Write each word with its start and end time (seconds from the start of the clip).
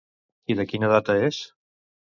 I 0.53 0.55
de 0.61 0.65
quina 0.73 0.91
data 0.95 1.19
és? 1.29 1.43